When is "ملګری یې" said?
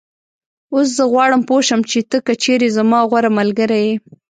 3.37-3.95